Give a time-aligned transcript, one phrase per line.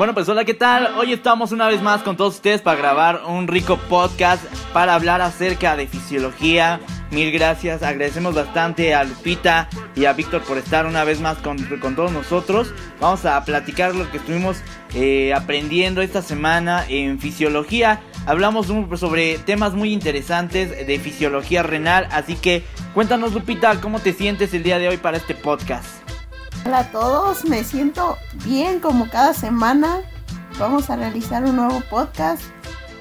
[0.00, 0.94] Bueno, pues hola, ¿qué tal?
[0.96, 4.42] Hoy estamos una vez más con todos ustedes para grabar un rico podcast
[4.72, 6.80] para hablar acerca de fisiología.
[7.10, 11.58] Mil gracias, agradecemos bastante a Lupita y a Víctor por estar una vez más con,
[11.94, 12.72] todos nosotros.
[12.98, 14.62] Vamos a platicar lo que estuvimos
[14.94, 18.00] eh, aprendiendo esta semana en fisiología.
[18.24, 22.64] Hablamos sobre temas muy interesantes de fisiología renal, así que
[22.94, 25.99] cuéntanos Lupita, ¿cómo te sientes el día de hoy para este podcast?
[26.66, 30.02] Hola a todos, me siento bien como cada semana.
[30.58, 32.42] Vamos a realizar un nuevo podcast.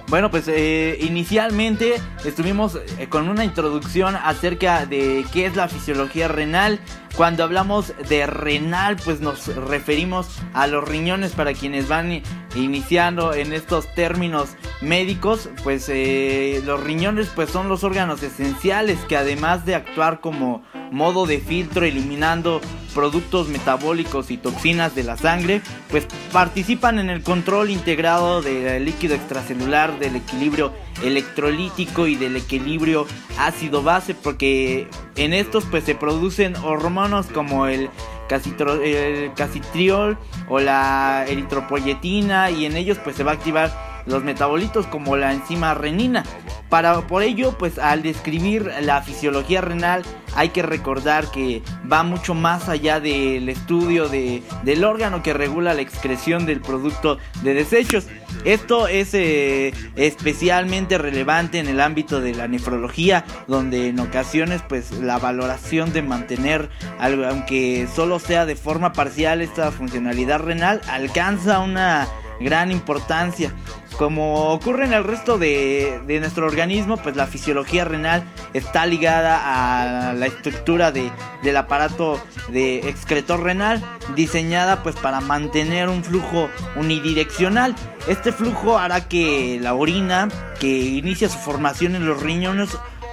[0.08, 6.30] Bueno, pues eh, inicialmente estuvimos eh, con una introducción acerca de qué es la fisiología
[6.30, 6.80] renal.
[7.18, 12.24] Cuando hablamos de renal, pues nos referimos a los riñones para quienes van
[12.56, 15.50] iniciando en estos términos médicos.
[15.64, 21.26] Pues eh, los riñones pues son los órganos esenciales que además de actuar como modo
[21.26, 22.62] de filtro eliminando
[22.94, 29.16] productos metabólicos y toxinas de la sangre, pues participan en el control integrado del líquido
[29.16, 33.06] extracelular, del equilibrio electrolítico y del equilibrio
[33.38, 37.90] ácido-base, porque en estos pues se producen hormonas como el
[38.28, 45.18] cacitriol o la eritropoyetina y en ellos pues se va a activar los metabolitos como
[45.18, 46.24] la enzima renina.
[46.70, 50.04] Para, por ello, pues al describir la fisiología renal
[50.36, 55.74] hay que recordar que va mucho más allá del estudio de, del órgano que regula
[55.74, 58.06] la excreción del producto de desechos.
[58.46, 64.92] Esto es eh, especialmente relevante en el ámbito de la nefrología, donde en ocasiones pues
[64.92, 66.70] la valoración de mantener,
[67.00, 72.08] aunque solo sea de forma parcial, esta funcionalidad renal alcanza una
[72.40, 73.54] gran importancia.
[73.98, 78.24] Como ocurre en el resto de, nuestro organismo, pues la fisiología renal
[78.54, 82.18] está ligada a la estructura del aparato
[82.50, 83.84] de excretor renal,
[84.16, 87.76] diseñada pues para mantener un flujo unidireccional.
[88.08, 90.30] Este flujo hará que la orina,
[90.60, 92.70] que inicia su formación en los riñones,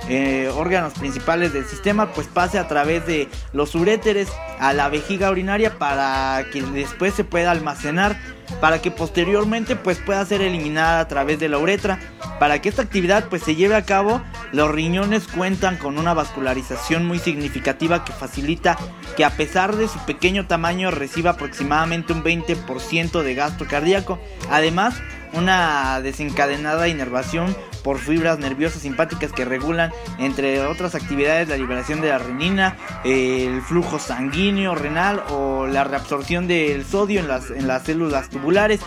[0.09, 4.29] eh, órganos principales del sistema pues pase a través de los uréteres
[4.59, 8.17] a la vejiga urinaria para que después se pueda almacenar
[8.61, 11.99] para que posteriormente pues pueda ser eliminada a través de la uretra.
[12.39, 14.23] Para que esta actividad pues se lleve a cabo
[14.53, 18.79] los riñones cuentan con una vascularización muy significativa que facilita
[19.17, 24.19] que a pesar de su pequeño tamaño reciba aproximadamente un 20% de gasto cardíaco.
[24.51, 24.95] Además
[25.33, 32.09] una desencadenada inervación por fibras nerviosas simpáticas que regulan, entre otras actividades, la liberación de
[32.09, 37.85] la renina, el flujo sanguíneo renal o la reabsorción del sodio en las, en las
[37.85, 38.81] células tubulares.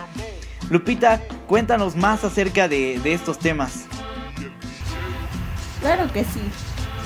[0.69, 3.85] Lupita, cuéntanos más acerca de, de estos temas.
[5.79, 6.41] Claro que sí.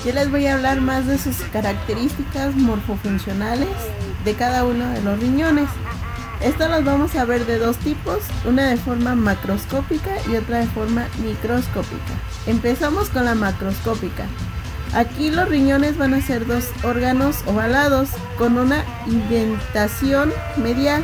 [0.04, 3.68] Yo les voy a hablar más de sus características morfofuncionales
[4.24, 5.68] de cada uno de los riñones.
[6.44, 10.66] Estas las vamos a ver de dos tipos, una de forma macroscópica y otra de
[10.66, 12.12] forma microscópica.
[12.46, 14.26] Empezamos con la macroscópica.
[14.92, 21.02] Aquí los riñones van a ser dos órganos ovalados con una indentación medial,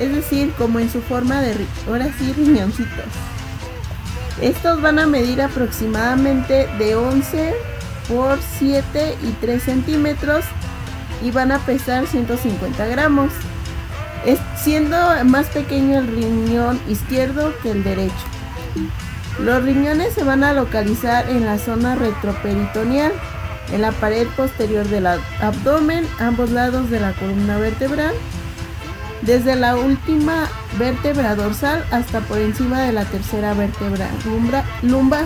[0.00, 1.54] es decir, como en su forma de,
[1.86, 3.04] ahora sí, riñoncitos.
[4.42, 7.54] Estos van a medir aproximadamente de 11
[8.08, 10.44] por 7 y 3 centímetros
[11.22, 13.30] y van a pesar 150 gramos
[14.56, 18.14] siendo más pequeño el riñón izquierdo que el derecho.
[19.38, 23.12] Los riñones se van a localizar en la zona retroperitoneal,
[23.72, 28.12] en la pared posterior del abdomen, ambos lados de la columna vertebral,
[29.22, 30.48] desde la última
[30.78, 34.08] vértebra dorsal hasta por encima de la tercera vértebra
[34.82, 35.24] lumbar.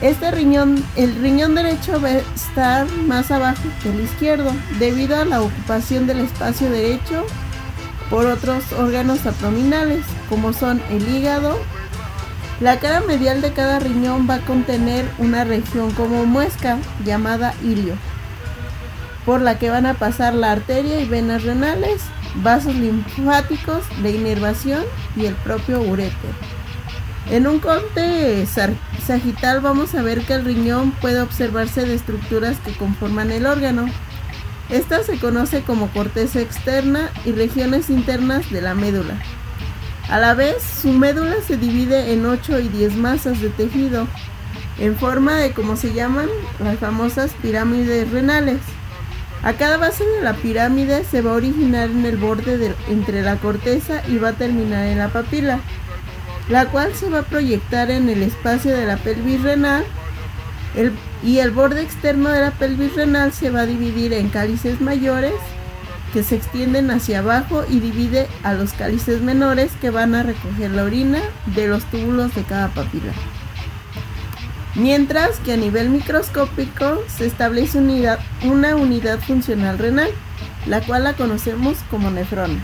[0.00, 5.24] Este riñón, el riñón derecho va a estar más abajo que el izquierdo, debido a
[5.24, 7.26] la ocupación del espacio derecho
[8.08, 11.58] por otros órganos abdominales, como son el hígado.
[12.60, 17.94] La cara medial de cada riñón va a contener una región como muesca llamada ilio,
[19.26, 22.02] por la que van a pasar la arteria y venas renales,
[22.36, 24.84] vasos linfáticos de inervación
[25.16, 26.57] y el propio uréter.
[27.30, 32.72] En un corte sagital vamos a ver que el riñón puede observarse de estructuras que
[32.72, 33.84] conforman el órgano.
[34.70, 39.14] Esta se conoce como corteza externa y regiones internas de la médula.
[40.08, 44.08] A la vez, su médula se divide en 8 y 10 masas de tejido,
[44.78, 46.28] en forma de como se llaman
[46.60, 48.60] las famosas pirámides renales.
[49.42, 53.36] A cada base de la pirámide se va a originar en el borde entre la
[53.36, 55.60] corteza y va a terminar en la papila
[56.48, 59.84] la cual se va a proyectar en el espacio de la pelvis renal
[61.22, 65.34] y el borde externo de la pelvis renal se va a dividir en cálices mayores
[66.12, 70.70] que se extienden hacia abajo y divide a los cálices menores que van a recoger
[70.70, 71.20] la orina
[71.54, 73.12] de los túbulos de cada papila.
[74.74, 77.78] Mientras que a nivel microscópico se establece
[78.44, 80.10] una unidad funcional renal,
[80.66, 82.60] la cual la conocemos como nefrona.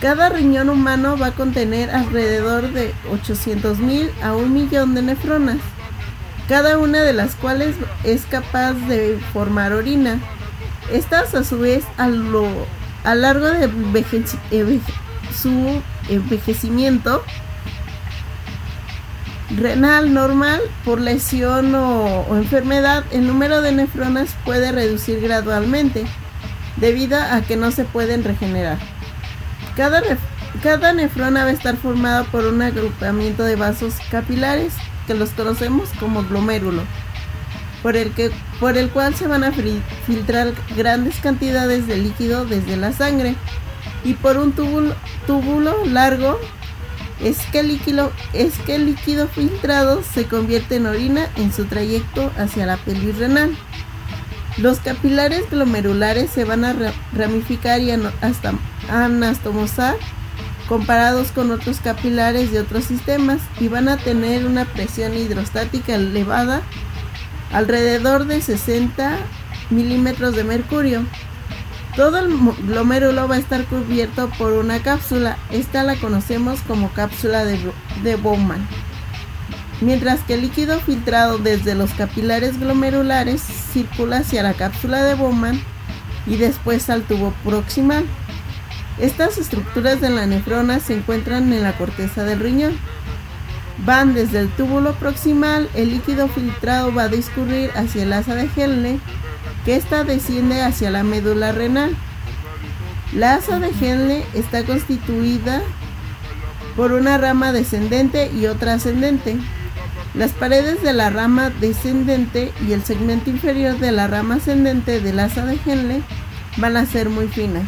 [0.00, 5.58] Cada riñón humano va a contener alrededor de 800.000 a un millón de nefronas,
[6.48, 10.18] cada una de las cuales es capaz de formar orina.
[10.90, 12.46] Estas a su vez a lo
[13.04, 13.70] a largo de
[15.34, 17.22] su envejecimiento
[19.56, 26.04] renal normal por lesión o, enfermedad, el número de nefronas puede reducir gradualmente
[26.76, 28.78] debido a que no se pueden regenerar.
[29.80, 30.02] Cada,
[30.62, 34.74] cada nefrona va a estar formada por un agrupamiento de vasos capilares
[35.06, 36.82] que los conocemos como glomérulo,
[37.82, 38.30] por el, que,
[38.60, 43.36] por el cual se van a filtrar grandes cantidades de líquido desde la sangre
[44.04, 46.38] y por un túbulo largo
[47.24, 51.64] es que, el líquido, es que el líquido filtrado se convierte en orina en su
[51.64, 53.56] trayecto hacia la pelvis renal.
[54.58, 56.76] Los capilares glomerulares se van a
[57.14, 58.52] ramificar y hasta
[58.88, 59.96] anastomosar
[60.68, 66.62] comparados con otros capilares de otros sistemas y van a tener una presión hidrostática elevada
[67.52, 69.18] alrededor de 60
[69.70, 71.04] milímetros de mercurio.
[71.96, 72.38] Todo el
[72.68, 75.38] glomérulo va a estar cubierto por una cápsula.
[75.50, 77.58] Esta la conocemos como cápsula de,
[78.04, 78.64] de Bowman.
[79.80, 85.60] Mientras que el líquido filtrado desde los capilares glomerulares circula hacia la cápsula de Bowman
[86.26, 88.04] y después al tubo proximal.
[89.00, 92.76] Estas estructuras de la nefrona se encuentran en la corteza del riñón.
[93.86, 98.50] Van desde el túbulo proximal, el líquido filtrado va a discurrir hacia el asa de
[98.54, 99.00] Henle
[99.64, 101.96] que esta desciende hacia la médula renal.
[103.14, 105.62] La asa de Henle está constituida
[106.76, 109.38] por una rama descendente y otra ascendente.
[110.12, 115.20] Las paredes de la rama descendente y el segmento inferior de la rama ascendente del
[115.20, 116.02] asa de Henle
[116.58, 117.64] van a ser muy finas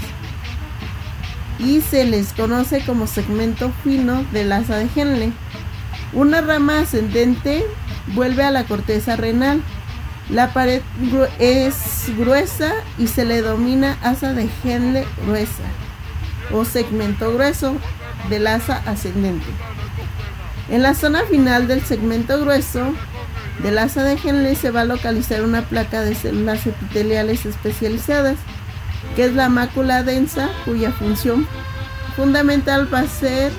[1.65, 5.33] y se les conoce como segmento fino del asa de Henle.
[6.13, 7.65] Una rama ascendente
[8.09, 9.63] vuelve a la corteza renal
[10.33, 10.81] la pared
[11.39, 15.65] es gruesa y se le domina asa de Henle gruesa
[16.53, 17.77] o segmento grueso
[18.31, 19.47] del asa ascendente.
[20.71, 22.95] En la zona final del segmento grueso
[23.63, 28.39] del asa de Henle se va a localizar una placa de células epiteliales especializadas,
[29.15, 31.47] que es la mácula densa, cuya función
[32.17, 33.53] fundamental va a ser,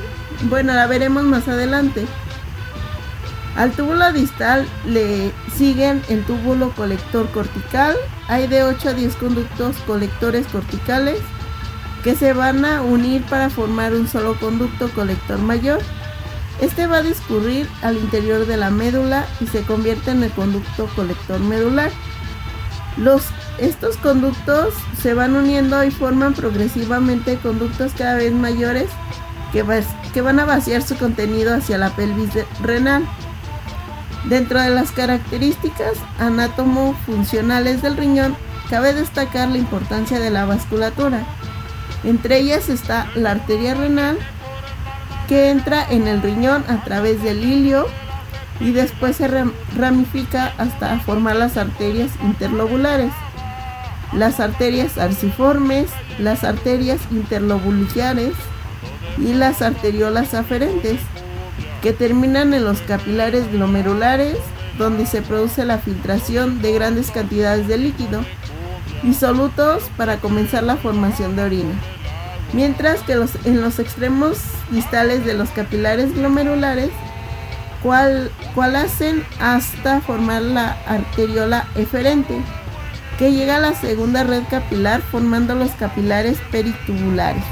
[0.43, 2.05] bueno, la veremos más adelante,
[3.55, 7.95] al túbulo distal le siguen el túbulo colector cortical.
[8.27, 11.19] Hay de 8 a 10 conductos colectores corticales
[12.03, 15.81] que se van a unir para formar un solo conducto colector mayor.
[16.61, 20.87] Este va a discurrir al interior de la médula y se convierte en el conducto
[20.95, 21.91] colector medular.
[22.97, 23.25] Los,
[23.59, 28.89] estos conductos se van uniendo y forman progresivamente conductos cada vez mayores
[29.51, 33.05] que, van a vaciar su contenido hacia la pelvis renal.
[34.25, 38.35] Dentro de las características anátomo-funcionales del riñón,
[38.69, 41.23] cabe destacar la importancia de la vasculatura.
[42.03, 44.17] Entre ellas está la arteria renal,
[45.27, 47.85] que entra en el riñón a través del hilio
[48.59, 49.27] y después se
[49.75, 53.11] ramifica hasta formar las arterias interlobulares,
[54.15, 55.89] las arterias arciformes,
[56.19, 58.33] las arterias interlobulares
[59.17, 60.99] y las arteriolas aferentes
[61.81, 64.37] que terminan en los capilares glomerulares,
[64.77, 68.23] donde se produce la filtración de grandes cantidades de líquido
[69.03, 71.73] y solutos para comenzar la formación de orina.
[72.53, 74.37] Mientras que en los extremos
[74.71, 76.89] distales de los capilares glomerulares,
[77.81, 82.35] cual, cual hacen hasta formar la arteriola eferente,
[83.17, 87.43] que llega a la segunda red capilar formando los capilares peritubulares.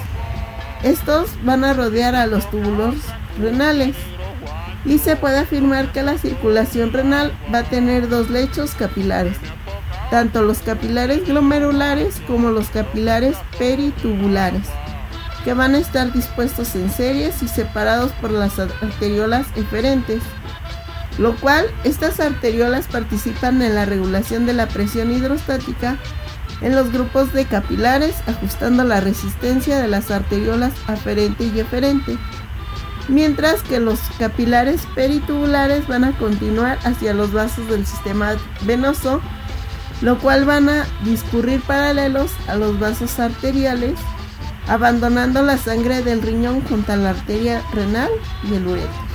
[0.83, 2.95] Estos van a rodear a los túbulos
[3.39, 3.95] renales
[4.85, 9.37] y se puede afirmar que la circulación renal va a tener dos lechos capilares,
[10.09, 14.67] tanto los capilares glomerulares como los capilares peritubulares,
[15.43, 20.21] que van a estar dispuestos en series y separados por las arteriolas eferentes,
[21.17, 25.97] lo cual estas arteriolas participan en la regulación de la presión hidrostática
[26.61, 32.17] en los grupos de capilares, ajustando la resistencia de las arteriolas aferente y eferente
[33.07, 39.21] mientras que los capilares peritubulares van a continuar hacia los vasos del sistema venoso
[40.01, 43.93] lo cual van a discurrir paralelos a los vasos arteriales,
[44.67, 48.09] abandonando la sangre del riñón junto a la arteria renal
[48.49, 49.10] y el ureter.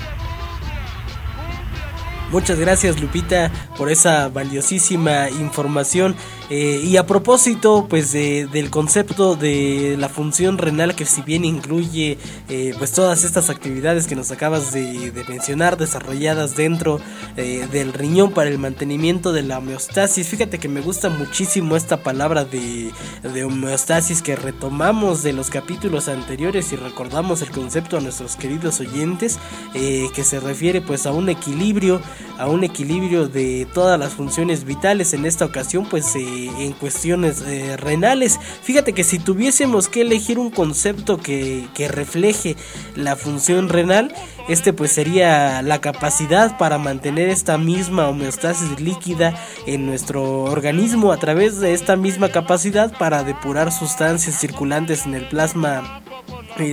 [2.30, 6.16] Muchas gracias Lupita por esa valiosísima información
[6.48, 12.18] eh, y a propósito pues del concepto de la función renal que si bien incluye
[12.48, 17.00] eh, pues todas estas actividades que nos acabas de, mencionar desarrolladas dentro
[17.36, 22.02] eh, del riñón para el mantenimiento de la homeostasis fíjate que me gusta muchísimo esta
[22.02, 28.00] palabra de, de homeostasis que retomamos de los capítulos anteriores y recordamos el concepto a
[28.00, 29.38] nuestros queridos oyentes
[29.72, 32.00] que se refiere pues a un equilibrio
[32.38, 35.14] a un equilibrio de todas las funciones vitales.
[35.14, 38.38] En esta ocasión pues en cuestiones eh, renales.
[38.62, 42.56] Fíjate que si tuviésemos que elegir un concepto que, que refleje
[42.94, 44.12] la función renal
[44.48, 49.34] este pues sería la capacidad para mantener esta misma homeostasis líquida
[49.66, 55.28] en nuestro organismo a través de esta misma capacidad para depurar sustancias circulantes en el
[55.28, 56.02] plasma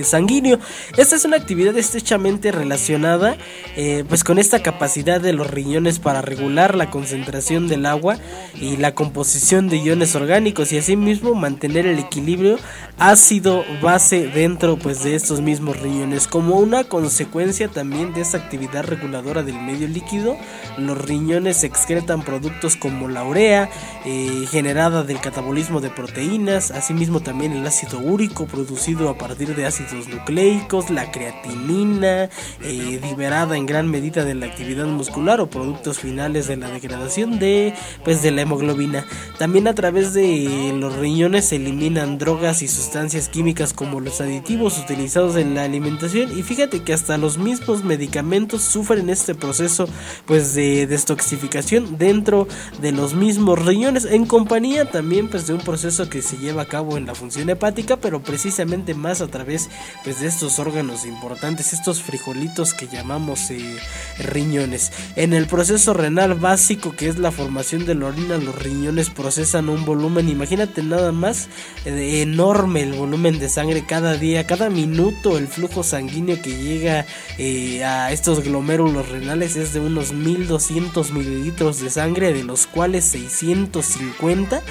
[0.04, 0.58] sanguíneo.
[0.96, 3.36] Esta es una actividad estrechamente relacionada
[3.76, 8.18] eh, pues con esta capacidad de los riñones para regular la concentración del agua
[8.54, 12.58] y la composición de iones orgánicos y asimismo mantener el equilibrio
[12.98, 18.84] ácido base dentro pues de estos mismos riñones como una consecuencia también de esta actividad
[18.84, 20.36] reguladora del medio líquido
[20.78, 23.68] los riñones excretan productos como la urea
[24.04, 29.66] eh, generada del catabolismo de proteínas asimismo también el ácido úrico producido a partir de
[29.66, 32.30] ácidos nucleicos, la creatinina,
[32.62, 37.38] eh, liberada en gran medida de la actividad muscular o productos finales de la degradación
[37.38, 37.74] de,
[38.04, 39.04] pues, de la hemoglobina.
[39.38, 42.83] También a través de los riñones se eliminan drogas y sustancias
[43.30, 48.62] químicas como los aditivos utilizados en la alimentación y fíjate que hasta los mismos medicamentos
[48.62, 49.88] sufren este proceso
[50.26, 52.46] pues de destoxificación dentro
[52.80, 56.66] de los mismos riñones en compañía también pues de un proceso que se lleva a
[56.66, 59.68] cabo en la función hepática pero precisamente más a través
[60.02, 63.76] pues, de estos órganos importantes, estos frijolitos que llamamos eh,
[64.18, 64.92] riñones.
[65.16, 69.68] En el proceso renal básico, que es la formación de la orina, los riñones procesan
[69.68, 71.48] un volumen, imagínate nada más,
[71.84, 77.06] eh, enorme el volumen de sangre cada día, cada minuto el flujo sanguíneo que llega
[77.38, 83.04] eh, a estos glomérulos renales es de unos 1200 mililitros de sangre, de los cuales
[83.06, 84.62] 650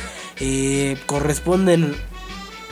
[1.05, 1.95] corresponden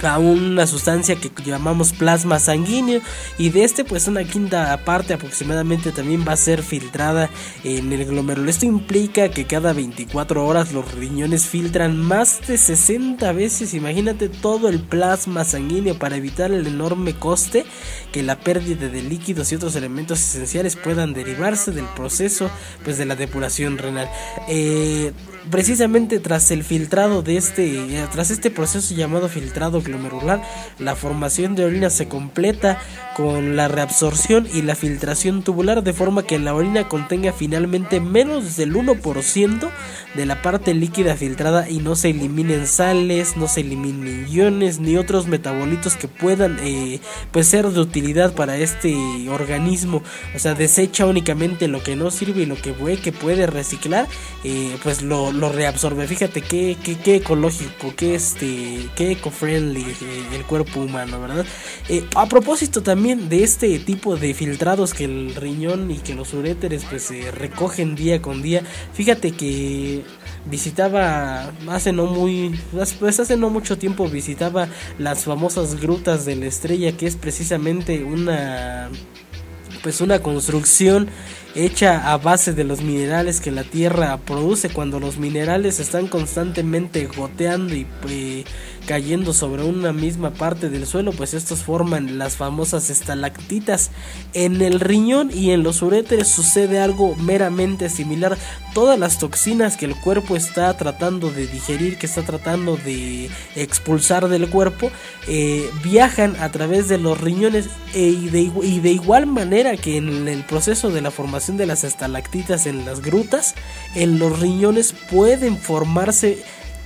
[0.03, 3.01] a una sustancia que llamamos plasma sanguíneo
[3.37, 7.29] y de este pues una quinta parte aproximadamente también va a ser filtrada
[7.63, 8.49] en el glomérulo.
[8.49, 14.69] Esto implica que cada 24 horas los riñones filtran más de 60 veces, imagínate todo
[14.69, 17.65] el plasma sanguíneo para evitar el enorme coste
[18.11, 22.49] que la pérdida de líquidos y otros elementos esenciales puedan derivarse del proceso
[22.83, 24.09] pues de la depuración renal.
[24.47, 25.11] Eh,
[25.49, 30.41] precisamente tras el filtrado de este, tras este proceso llamado filtrado glomerular,
[30.79, 32.79] la formación de orina se completa
[33.15, 38.55] con la reabsorción y la filtración tubular de forma que la orina contenga finalmente menos
[38.55, 39.69] del 1%
[40.15, 44.97] de la parte líquida filtrada y no se eliminen sales, no se eliminen iones ni
[44.97, 46.99] otros metabolitos que puedan eh,
[47.31, 48.95] pues ser de utilidad para este
[49.29, 50.03] organismo,
[50.35, 54.07] o sea, desecha únicamente lo que no sirve y lo que puede, reciclar,
[54.43, 56.07] eh, pues lo lo, reabsorbe.
[56.07, 61.45] Fíjate qué, qué, ecológico, qué, este, qué eco-friendly eh, el cuerpo humano, ¿verdad?
[61.89, 66.33] Eh, a propósito también de este tipo de filtrados que el riñón y que los
[66.33, 70.03] uréteres pues se recogen día con día, fíjate que
[70.45, 72.59] visitaba hace no muy
[72.99, 78.03] pues hace no mucho tiempo visitaba las famosas grutas de la estrella que es precisamente
[78.03, 78.89] una
[79.83, 81.09] pues una construcción
[81.55, 87.07] hecha a base de los minerales que la tierra produce cuando los minerales están constantemente
[87.07, 88.45] goteando y eh,
[88.87, 93.91] cayendo sobre una misma parte del suelo, pues estos forman las famosas estalactitas.
[94.33, 98.37] En el riñón y en los uréteres sucede algo meramente similar.
[98.73, 104.29] Todas las toxinas que el cuerpo está tratando de digerir, que está tratando de expulsar
[104.29, 104.89] del cuerpo,
[105.27, 110.27] eh, viajan a través de los riñones e, de, y de igual manera que en
[110.27, 113.55] el proceso de la formación de las estalactitas en las grutas,
[113.95, 116.43] en los riñones pueden formarse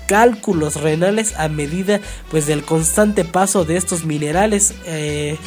[0.07, 2.00] cálculos renales a medida
[2.31, 4.74] pues del constante paso de estos minerales.
[4.85, 5.38] Eh,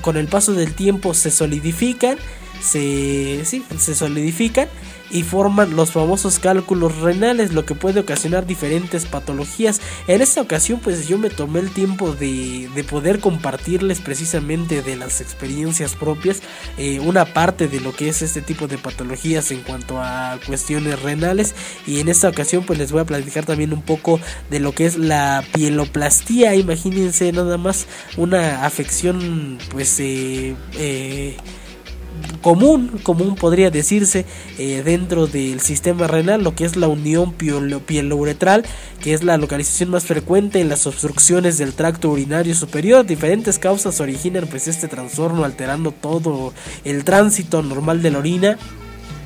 [0.00, 2.16] con el paso del tiempo se solidifican
[2.62, 4.68] se, se solidifican
[5.12, 9.80] y forman los famosos cálculos renales, lo que puede ocasionar diferentes patologías.
[10.08, 15.20] En esta ocasión pues yo me tomé el tiempo de, poder compartirles precisamente de las
[15.20, 16.42] experiencias propias
[16.78, 21.00] eh, una parte de lo que es este tipo de patologías en cuanto a cuestiones
[21.00, 21.54] renales
[21.86, 24.18] y en esta ocasión pues les voy a platicar también un poco
[24.50, 31.36] de lo que es la pieloplastía, imagínense nada más una afección pues eh, eh,
[32.40, 34.26] común, común podría decirse,
[34.58, 38.64] eh, dentro del sistema renal, lo que es la unión pielouretral,
[39.00, 43.06] que es la localización más frecuente en las obstrucciones del tracto urinario superior.
[43.06, 46.52] Diferentes causas originan pues este trastorno alterando todo
[46.84, 48.58] el tránsito normal de la orina,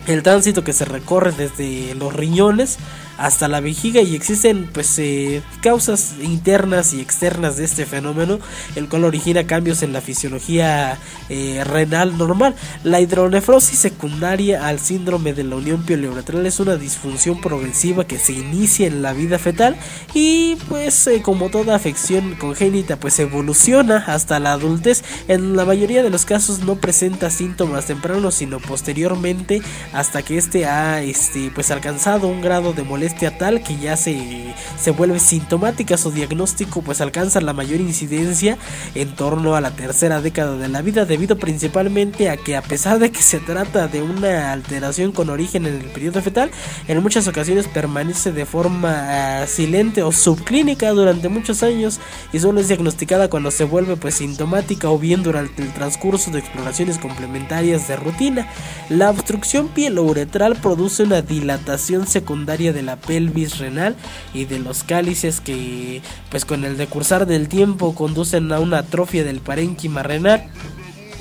[0.07, 2.79] el tránsito que se recorre desde los riñones
[3.19, 8.39] hasta la vejiga y existen pues eh, causas internas y externas de este fenómeno.
[8.75, 12.55] El cual origina cambios en la fisiología eh, renal normal.
[12.85, 18.33] La hidronefrosis secundaria al síndrome de la unión pieleuretral es una disfunción progresiva que se
[18.33, 19.77] inicia en la vida fetal
[20.15, 25.05] y pues eh, como toda afección congénita pues evoluciona hasta la adultez.
[25.29, 30.67] En la mayoría de los casos no presenta síntomas tempranos sino posteriormente hasta que este
[30.67, 35.97] ha este pues alcanzado un grado de molestia tal que ya se, se vuelve sintomática.
[35.97, 38.59] Su diagnóstico pues alcanza la mayor incidencia
[38.95, 42.99] en torno a la tercera década de la vida debido principalmente a que a pesar
[42.99, 46.51] de que se trata de una alteración con origen en el periodo fetal,
[46.89, 52.01] en muchas ocasiones permanece de forma ah, silente o subclínica durante muchos años
[52.33, 56.41] y solo es diagnosticada cuando se vuelve pues sintomática o bien durante el transcurso de
[56.41, 58.49] exploraciones complementarias de rutina.
[58.89, 63.97] La obstrucción pielouretral produce una dilatación secundaria de la pelvis renal
[64.35, 69.25] y de los cálices que pues con el decursar del tiempo conducen a una atrofia
[69.25, 70.49] del parénquima renal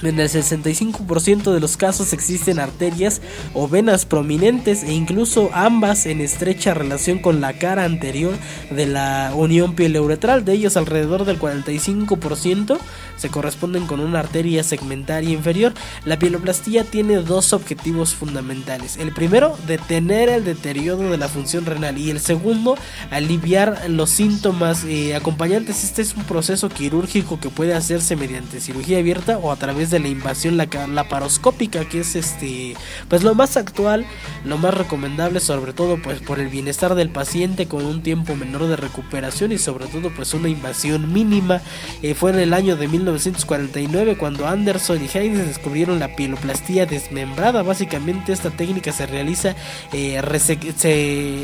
[0.01, 3.21] en el 65% de los casos existen arterias
[3.53, 8.33] o venas prominentes e incluso ambas en estrecha relación con la cara anterior
[8.69, 10.45] de la unión pieleuretral.
[10.45, 12.77] De ellos alrededor del 45%
[13.17, 15.73] se corresponden con una arteria segmentaria inferior.
[16.03, 18.97] La pieloplastía tiene dos objetivos fundamentales.
[18.97, 22.77] El primero, detener el deterioro de la función renal y el segundo,
[23.11, 25.83] aliviar los síntomas eh, acompañantes.
[25.83, 29.99] Este es un proceso quirúrgico que puede hacerse mediante cirugía abierta o a través de
[29.99, 32.75] la invasión laparoscópica, que es este
[33.09, 34.05] pues lo más actual,
[34.43, 38.67] lo más recomendable, sobre todo pues por el bienestar del paciente con un tiempo menor
[38.67, 41.61] de recuperación y sobre todo pues una invasión mínima.
[42.01, 47.63] Eh, fue en el año de 1949 cuando Anderson y Haynes descubrieron la pieloplastía desmembrada.
[47.63, 49.55] Básicamente esta técnica se realiza,
[49.93, 50.21] eh,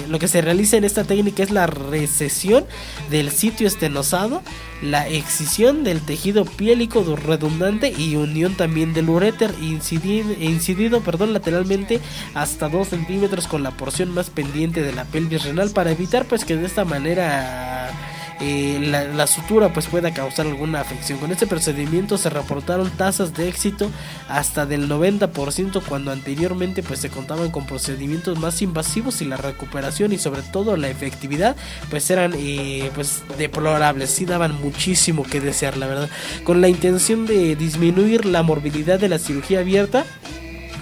[0.08, 2.65] lo que se realiza en esta técnica es la recesión
[3.10, 4.42] del sitio estenosado,
[4.82, 12.00] la excisión del tejido piélico redundante y unión también del uréter incidido, lateralmente
[12.34, 16.46] hasta 2 centímetros con la porción más pendiente de la pelvis renal para evitar pues
[16.46, 18.11] que de esta manera
[18.41, 21.19] eh, la, sutura pues pueda causar alguna afección.
[21.19, 23.89] Con este procedimiento se reportaron tasas de éxito
[24.27, 30.12] hasta del 90% cuando anteriormente pues se contaban con procedimientos más invasivos y la recuperación
[30.12, 31.56] y sobre todo la efectividad
[31.89, 36.10] pues eran eh, pues deplorables, sí daban muchísimo que desear la verdad.
[36.43, 40.06] Con la intención de disminuir la morbilidad de la cirugía abierta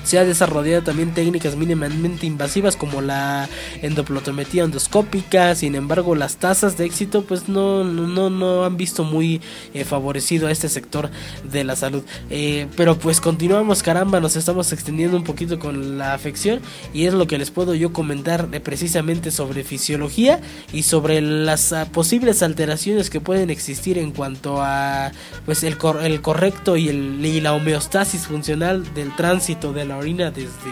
[0.04, 3.48] se ha desarrollado también técnicas mínimamente invasivas como la
[3.82, 9.42] endoplotometría endoscópica, sin embargo las tasas de éxito pues no, no, no han visto muy
[9.74, 11.10] eh, favorecido a este sector
[11.44, 12.04] de la salud.
[12.30, 16.60] Eh, pero pues continuamos, caramba, nos estamos extendiendo un poquito con la afección
[16.94, 20.42] y es lo que les puedo yo comentar eh, precisamente sobre fisiología
[20.74, 25.12] y sobre las ah, posibles alteraciones que pueden existir en cuanto a
[25.46, 30.32] pues el, el correcto y, el, y la homeostasis funcional del tránsito de la orina
[30.32, 30.72] desde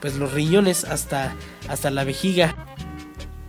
[0.00, 1.34] pues los riñones hasta
[1.68, 2.54] hasta la vejiga.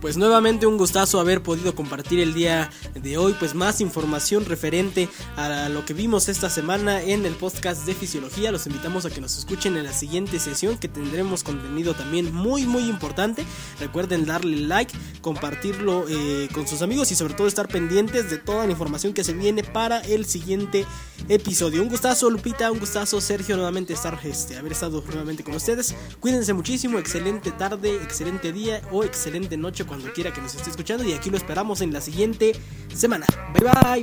[0.02, 5.08] Pues nuevamente un gustazo haber podido compartir el día de hoy pues más información referente
[5.36, 8.50] a lo que vimos esta semana en el podcast de fisiología.
[8.50, 12.66] Los invitamos a que nos escuchen en la siguiente sesión que tendremos contenido también muy
[12.66, 13.44] muy importante.
[13.78, 18.66] Recuerden darle like, compartirlo eh, con sus amigos y sobre todo estar pendientes de toda
[18.66, 20.84] la información que se viene para el siguiente
[21.28, 21.80] episodio.
[21.80, 25.94] Un gustazo Lupita, un gustazo Sergio nuevamente estar este, haber estado nuevamente con ustedes.
[26.18, 31.04] Cuídense muchísimo, excelente tarde, excelente día o excelente noche cuando quiera que nos esté escuchando
[31.04, 32.52] y aquí lo esperamos en la siguiente
[32.94, 33.26] semana.
[33.52, 34.02] Bye